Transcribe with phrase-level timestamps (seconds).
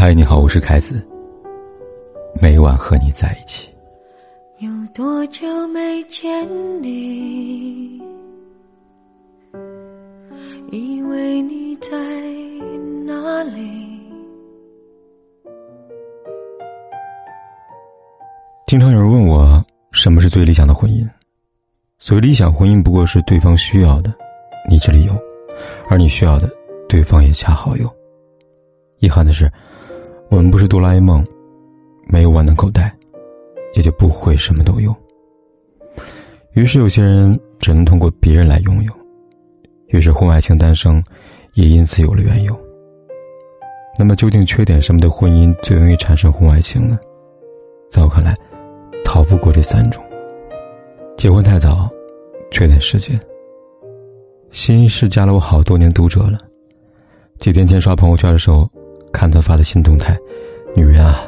[0.00, 1.04] 嗨，你好，我是凯子。
[2.40, 3.68] 每晚和你在一起。
[4.58, 6.30] 有多久没见
[6.80, 8.00] 你？
[10.70, 11.90] 以为你在
[13.04, 14.00] 哪里？
[18.68, 21.04] 经常有人问我，什么是最理想的婚姻？
[21.98, 24.14] 所谓理想婚姻，不过是对方需要的，
[24.70, 25.12] 你这里有；
[25.88, 26.48] 而你需要的，
[26.88, 27.92] 对方也恰好有。
[29.00, 29.50] 遗憾的是。
[30.30, 31.24] 我们不是哆啦 A 梦，
[32.06, 32.94] 没有万能口袋，
[33.74, 34.94] 也就不会什么都有。
[36.52, 38.92] 于是有些人只能通过别人来拥有，
[39.86, 41.02] 于是婚外情诞生，
[41.54, 42.54] 也因此有了缘由。
[43.98, 46.98] 那么究竟缺点什么的婚姻最容易产生婚外情呢？
[47.90, 48.34] 在我看来，
[49.04, 50.02] 逃不过这三种：
[51.16, 51.88] 结婚太早，
[52.50, 53.18] 缺点时间。
[54.50, 56.38] 心是加了我好多年读者了，
[57.38, 58.70] 几天前刷朋友圈的时候。
[59.12, 60.16] 看他发的新动态，
[60.76, 61.20] 女人啊，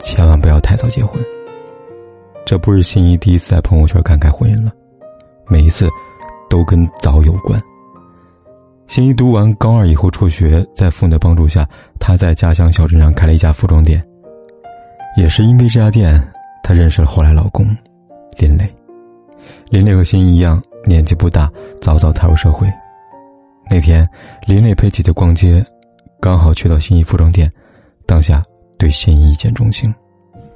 [0.00, 1.22] 千万不要太早结婚。
[2.44, 4.72] 这不是心仪第一次在朋友圈感慨婚姻了，
[5.46, 5.86] 每一次
[6.48, 7.60] 都跟早有关。
[8.86, 11.68] 心仪读完高二以后辍学，在父母的帮助下，
[12.00, 14.00] 她在家乡小镇上开了一家服装店。
[15.16, 16.18] 也是因为这家店，
[16.62, 17.66] 她认识了后来老公
[18.38, 18.66] 林磊。
[19.68, 21.50] 林磊和心仪一样，年纪不大，
[21.82, 22.66] 早早踏入社会。
[23.70, 24.08] 那天，
[24.46, 25.62] 林磊陪姐姐逛街。
[26.28, 27.50] 刚好去到心仪服装店，
[28.04, 28.44] 当下
[28.76, 29.90] 对心仪一见钟情，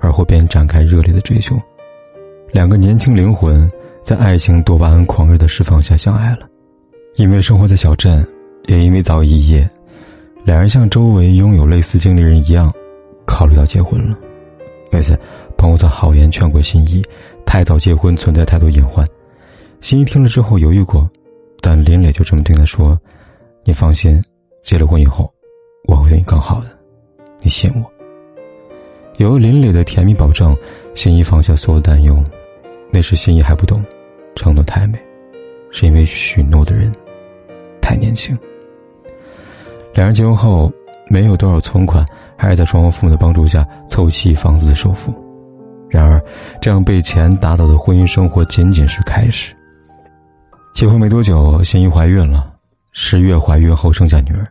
[0.00, 1.56] 而后便展开热烈的追求。
[2.50, 3.66] 两个年轻灵魂
[4.02, 6.46] 在爱情多巴胺狂热的释放下相爱了。
[7.14, 8.22] 因为生活在小镇，
[8.66, 9.66] 也因为早已一夜，
[10.44, 12.70] 两人像周围拥有类似经历人一样，
[13.24, 14.14] 考虑到结婚了。
[14.92, 15.18] 为此，
[15.56, 17.02] 朋友在好言劝过心仪，
[17.46, 19.06] 太早结婚存在太多隐患。
[19.80, 21.02] 心仪听了之后犹豫过，
[21.62, 22.94] 但林磊就这么对他说
[23.64, 24.22] ：“你放心，
[24.62, 25.32] 结了婚以后。”
[25.88, 26.68] 我会对你更好的，
[27.40, 27.92] 你信我。
[29.18, 30.56] 有了林磊的甜蜜保证，
[30.94, 32.16] 心怡放下所有担忧。
[32.90, 33.82] 那时心怡还不懂，
[34.34, 34.98] 承诺太美，
[35.70, 36.90] 是因为许诺的人
[37.80, 38.36] 太年轻。
[39.94, 40.72] 两人结婚后
[41.08, 42.04] 没有多少存款，
[42.36, 45.12] 还是在双方父母的帮助下凑齐房子的首付。
[45.90, 46.22] 然而，
[46.60, 49.54] 这样被钱打倒的婚姻生活仅仅是开始。
[50.72, 52.50] 结婚没多久，心怡怀孕了，
[52.92, 54.46] 十月怀孕后生下女儿。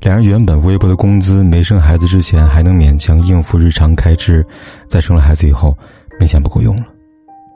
[0.00, 4.44] 两人原本微薄的工资，没生孩子之前还能勉强应付日常开支，
[4.88, 5.76] 在生了孩子以后，
[6.18, 6.86] 明显不够用了。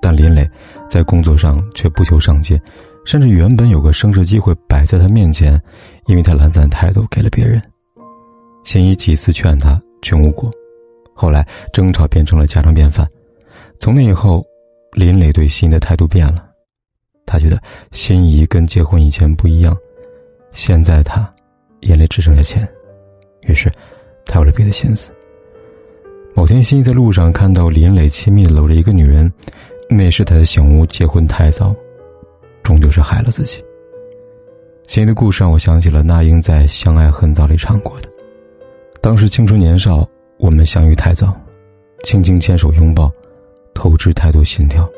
[0.00, 0.48] 但林磊
[0.88, 2.58] 在工作上却不求上进，
[3.04, 5.60] 甚至原本有个升职机会摆在他面前，
[6.06, 7.60] 因为他懒散的态度给了别人。
[8.64, 10.50] 心怡几次劝他，全无果，
[11.14, 13.06] 后来争吵变成了家常便饭。
[13.78, 14.42] 从那以后，
[14.92, 16.46] 林磊对心怡的态度变了，
[17.26, 17.60] 他觉得
[17.90, 19.76] 心怡跟结婚以前不一样，
[20.52, 21.28] 现在他。
[21.80, 22.68] 眼里只剩下钱，
[23.42, 23.70] 于是
[24.26, 25.10] 他有了别的心思。
[26.34, 29.32] 某天，心怡在路上看到林磊亲密的搂着一个女人，
[29.88, 31.74] 那时他的醒悟：结婚太早，
[32.62, 33.62] 终究是害了自己。
[34.86, 38.08] 心怡的故事让我想起了那英在《相爱很早》里唱过的
[39.02, 41.32] ：“当时青春年少，我们相遇太早，
[42.04, 43.10] 轻轻牵手拥抱，
[43.74, 44.88] 透支太多心跳。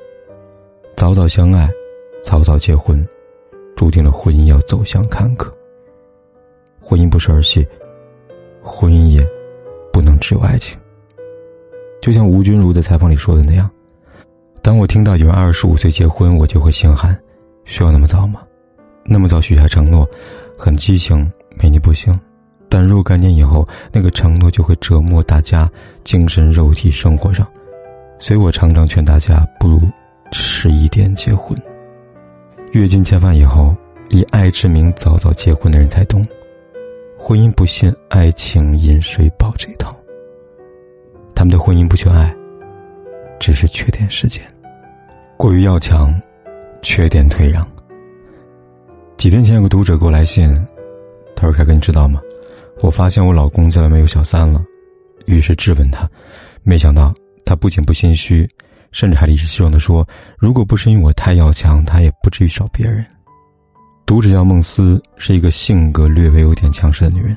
[0.96, 1.68] 早早相爱，
[2.22, 3.02] 早早结婚，
[3.74, 5.50] 注定了婚姻要走向坎坷。”
[6.90, 7.64] 婚姻不是儿戏，
[8.60, 9.24] 婚姻也
[9.92, 10.76] 不能只有爱情。
[12.02, 13.70] 就像吴君如在采访里说的那样
[14.60, 17.16] ：“当我听到有人二十五岁结婚，我就会心寒。
[17.64, 18.42] 需要那么早吗？
[19.04, 20.04] 那么早许下承诺，
[20.58, 21.16] 很畸形，
[21.62, 22.12] 没你不行。
[22.68, 25.70] 但若干年以后，那个承诺就会折磨大家
[26.02, 27.46] 精神、肉体、生活上。
[28.18, 29.80] 所以我常常劝大家，不如
[30.32, 31.56] 迟一点结婚。
[32.72, 33.76] 阅尽千帆以后，
[34.08, 36.26] 以爱之名早早结婚的人才懂。”
[37.22, 39.94] 婚姻不信爱情饮水饱这一套。
[41.34, 42.34] 他们的婚姻不缺爱，
[43.38, 44.42] 只是缺点时间。
[45.36, 46.18] 过于要强，
[46.80, 47.64] 缺点退让。
[49.18, 50.50] 几天前有个读者给我来信，
[51.36, 52.22] 他说：“凯哥，你知道吗？
[52.80, 54.64] 我发现我老公在外面有小三了。”
[55.26, 56.08] 于是质问他，
[56.62, 57.12] 没想到
[57.44, 58.48] 他不仅不心虚，
[58.92, 60.02] 甚至还理直气壮的说
[60.40, 63.06] ：“如果不是因为我太要强，他也不至于找别人。”
[64.10, 67.36] 读者叫孟思，是一个性格略微有点强势的女人。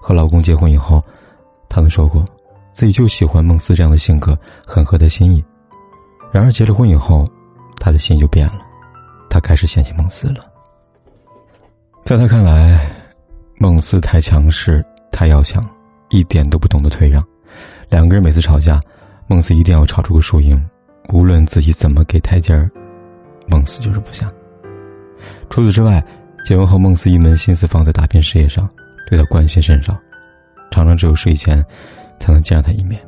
[0.00, 0.98] 和老公结婚以后，
[1.68, 2.24] 她曾说过，
[2.72, 4.34] 自己就喜欢孟思这样的性格，
[4.66, 5.44] 很合她心意。
[6.32, 7.28] 然而结了婚以后，
[7.78, 8.62] 她的心就变了，
[9.28, 10.36] 她开始嫌弃孟思了。
[12.02, 12.80] 在她看来，
[13.58, 14.82] 孟思太强势，
[15.12, 15.62] 太要强，
[16.08, 17.22] 一点都不懂得退让。
[17.90, 18.80] 两个人每次吵架，
[19.26, 20.58] 孟思一定要吵出个输赢，
[21.12, 22.70] 无论自己怎么给台阶儿，
[23.48, 24.26] 孟思就是不下。
[25.50, 26.02] 除此之外，
[26.44, 28.68] 结婚后孟思一门心思放在打拼事业上，
[29.06, 29.98] 对他关心甚少。
[30.70, 31.62] 常常只有睡前
[32.20, 33.00] 才能见到他一面。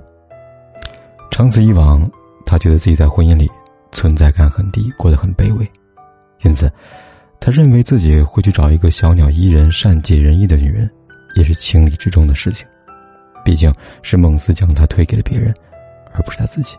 [1.30, 2.10] 长此以往，
[2.44, 3.48] 他觉得自己在婚姻里
[3.92, 5.70] 存在感很低，过得很卑微，
[6.42, 6.70] 因此，
[7.38, 10.90] 他认为自己会去找一个小鸟依人、善解人意的女人，
[11.36, 12.66] 也是情理之中的事情。
[13.44, 13.72] 毕竟
[14.02, 15.54] 是孟思将他推给了别人，
[16.12, 16.76] 而不是他自己。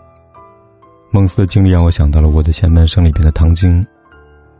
[1.09, 3.81] 孟思的经历让我想到了我的前半生里边的唐晶。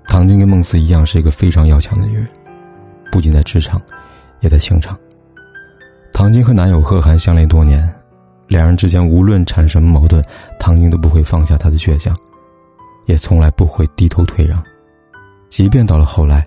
[0.07, 2.27] 唐晶跟孟思一样，是一个非常要强的女人，
[3.11, 3.81] 不仅在职场，
[4.41, 4.97] 也在情场。
[6.11, 7.89] 唐晶和男友贺涵相恋多年。
[8.45, 10.21] 两人之间无论产生什么矛盾，
[10.59, 12.15] 唐晶都不会放下她的倔强，
[13.05, 14.61] 也从来不会低头退让。
[15.49, 16.45] 即便到了后来，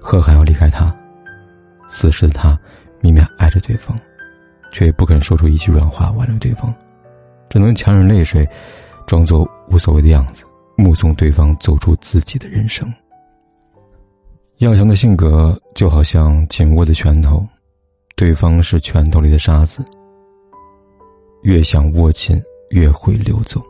[0.00, 0.90] 贺涵要离开她，
[1.88, 2.58] 此时的她
[3.02, 3.94] 明明爱着对方，
[4.72, 6.72] 却也不肯说出一句软话挽留对方，
[7.50, 8.48] 只能强忍泪水，
[9.04, 10.44] 装作无所谓的样子，
[10.80, 12.88] 目送对方走出自己的人生。
[14.58, 17.46] 要强的性格就好像紧握的拳头，
[18.16, 19.84] 对方是拳头里的沙子。
[21.42, 23.62] 越想握紧，越会溜走。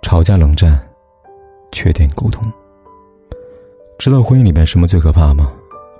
[0.00, 0.78] 吵架冷战，
[1.72, 2.50] 缺点沟通。
[3.98, 5.52] 知道婚姻里面什么最可怕吗？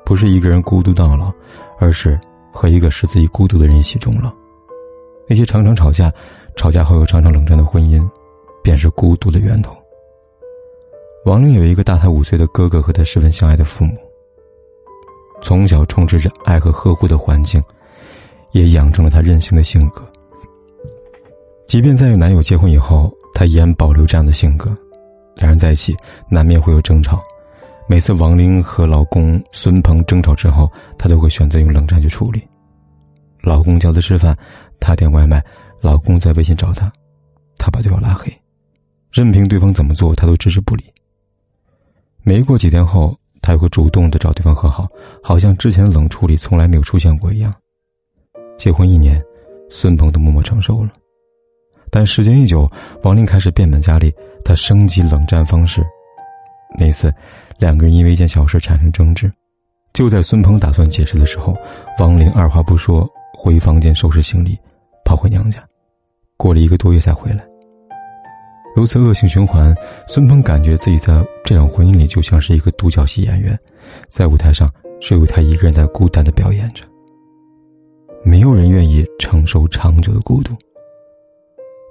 [0.05, 1.33] 不是一个人孤独到老，
[1.79, 2.19] 而是
[2.53, 4.33] 和一个使自己孤独的人一起终老。
[5.27, 6.13] 那些常常吵架、
[6.57, 8.07] 吵架后又常常冷战的婚姻，
[8.65, 9.77] 便是孤独的源头。
[11.25, 13.97] 王玲有一个大他五岁的哥哥和他十分相爱的父母，
[15.41, 17.63] 从小充斥着爱和呵护的环境。
[18.55, 20.01] 也养成了她任性的性格。
[21.67, 24.71] 即便在与男友结婚以后，她依然保留这样的性格。
[25.35, 25.93] 两人在一起
[26.31, 27.21] 难免会有争吵，
[27.89, 32.47] 每次王玲和老公孙鹏争吵之后，她都会选择用冷战去处理。
[33.43, 34.33] 老公叫她吃饭，
[34.79, 35.41] 她点外卖；
[35.81, 36.89] 老公在微信找她，
[37.59, 38.33] 她把对方拉黑，
[39.15, 40.83] 任凭对方怎么做，她都置之不理。
[42.25, 44.89] 没过几天后，她又会主动的找对方和好，
[45.23, 47.55] 好像之前冷处理从来没有出现过一样。
[48.59, 49.17] 结婚一年，
[49.71, 50.91] 孙鹏都默默承受了，
[51.93, 52.67] 但时间一久，
[53.05, 54.13] 王玲开始变本加厉，
[54.45, 55.81] 她升级冷战方式。
[56.77, 57.15] 那次，
[57.57, 59.31] 两个人因为一件小事产生争执，
[59.93, 61.57] 就在孙鹏打算解释的时候，
[62.01, 64.59] 王玲二话不说回房间收拾行李，
[65.05, 65.65] 跑回娘家，
[66.37, 67.47] 过了一个多月才回来。
[68.75, 69.73] 如此恶性循环，
[70.09, 73.57] 孙鹏感觉自己在这场婚姻里就像是一个独角戏演员，
[74.09, 74.69] 在舞台上
[75.01, 76.85] 只有他一个人在孤单的表演着。
[78.25, 80.55] 没有人愿意承受长久的孤独。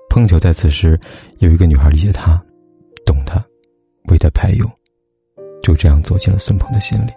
[0.10, 1.00] 碰巧在此时，
[1.40, 2.40] 有一个女孩理解他，
[3.06, 3.44] 懂他，
[4.10, 4.66] 为他排忧，
[5.62, 7.12] 就这样走进了孙鹏的心里。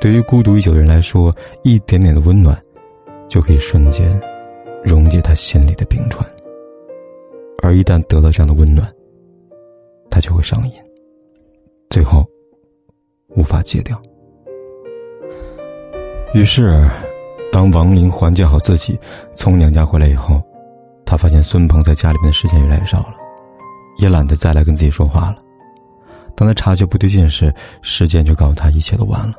[0.00, 2.60] 对于孤独已久的人来说，一点点的温暖，
[3.28, 4.20] 就可以瞬间
[4.82, 6.28] 溶解他心里的冰川。
[7.64, 8.86] 而一旦得到这样的温暖，
[10.10, 10.74] 他就会上瘾，
[11.88, 12.24] 最后
[13.30, 14.00] 无法戒掉。
[16.34, 16.88] 于是。
[17.52, 18.98] 当王林缓解好自己，
[19.36, 20.42] 从娘家回来以后，
[21.06, 23.14] 他发现孙鹏在家里面的时间越来越少了，
[24.00, 25.36] 也懒得再来跟自己说话了。
[26.34, 29.34] 当他察觉不对劲时，时间就告诉他一切都晚了。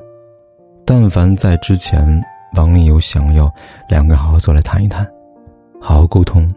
[0.86, 2.07] 但凡在之前，
[2.56, 3.54] 王林有想要
[3.89, 5.06] 两个好好坐来谈一谈，
[5.81, 6.50] 好好沟通，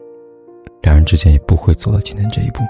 [0.83, 2.61] 两人之间也不会走到今天这一步。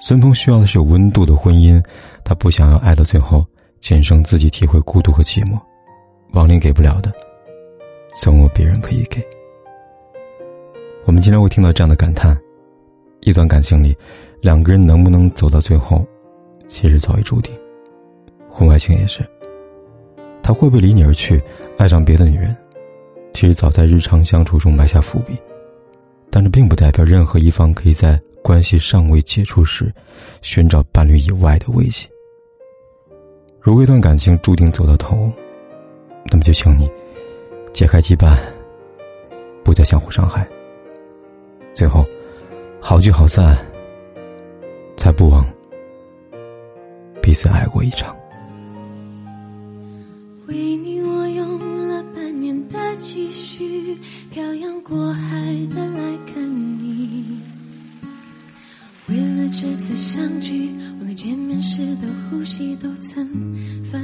[0.00, 1.82] 孙鹏需要的是有温度的婚姻，
[2.24, 3.44] 他不想要爱到最后，
[3.80, 5.60] 仅剩自己体会孤独和寂寞。
[6.32, 7.12] 王林给不了的。
[8.20, 9.24] 总有别人可以给。
[11.06, 12.36] 我们经常会听到这样的感叹：
[13.20, 13.96] 一段感情里，
[14.40, 16.04] 两个人能不能走到最后，
[16.68, 17.54] 其实早已注定。
[18.48, 19.24] 婚外情也是，
[20.42, 21.40] 他会不会离你而去，
[21.78, 22.54] 爱上别的女人，
[23.32, 25.38] 其实早在日常相处中埋下伏笔。
[26.30, 29.92] 但这并不代表任何一方可以在关系尚未解除时，
[30.42, 32.08] 寻找伴侣以外的慰藉。
[33.60, 35.30] 如果一段感情注定走到头，
[36.30, 36.90] 那么就请你。
[37.72, 38.38] 解开羁绊，
[39.62, 40.48] 不再相互伤害。
[41.74, 42.04] 最后，
[42.80, 43.56] 好聚好散，
[44.96, 45.46] 才不枉
[47.22, 48.19] 彼此爱过一场。
[54.30, 55.28] 漂洋过海
[55.66, 57.38] 的来看你。
[59.08, 63.28] 为了这次相聚，我连见面时的呼吸都曾
[63.84, 64.00] 反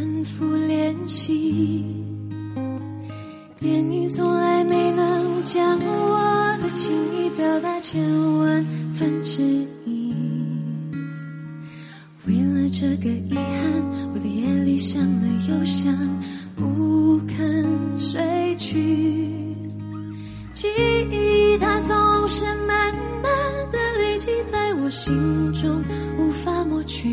[24.97, 25.83] 心中，
[26.19, 27.09] 无法抹去。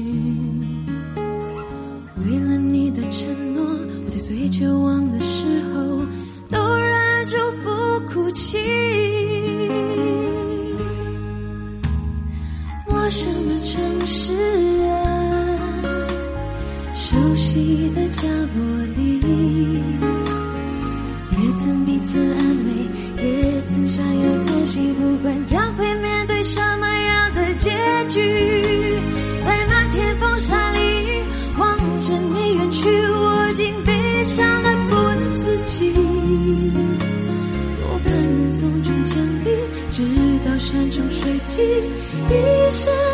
[2.25, 3.61] 为了你的承诺。
[4.05, 6.05] 我在最绝望的时候，
[6.49, 7.69] 都忍住不
[8.07, 8.57] 哭泣。
[12.87, 14.33] 陌生的城市
[14.87, 14.93] 啊，
[16.93, 19.19] 熟悉的角落里，
[21.31, 22.71] 也曾彼此安慰，
[23.25, 25.92] 也曾相拥叹息，不管将会
[27.63, 27.69] 结
[28.09, 28.99] 局
[29.45, 31.23] 在漫天风沙里
[31.57, 35.93] 望着你远去我竟悲伤的不能自己
[37.79, 39.57] 多盼能送君千里
[39.91, 40.03] 直
[40.45, 41.65] 到山穷水尽
[42.29, 43.12] 一生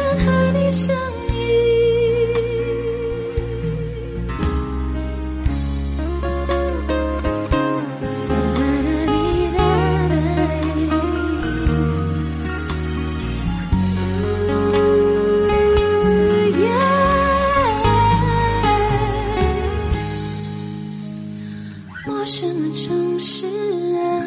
[22.09, 24.25] 陌生的城市啊。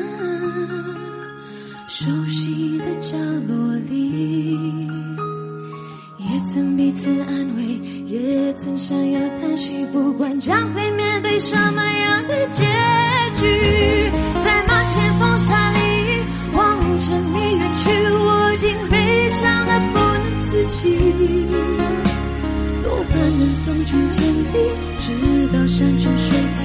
[1.88, 4.56] 熟悉的角落里，
[6.16, 7.62] 也曾彼此安慰，
[8.06, 9.84] 也曾相拥叹息。
[9.86, 12.62] 不管将会面对什么样的结
[13.34, 13.42] 局，
[14.44, 15.78] 在漫天风沙里
[16.54, 20.78] 望着你远去，我竟悲伤的不能自己。
[22.84, 26.30] 多盼能送君千里，直到山穷水
[26.62, 26.64] 尽，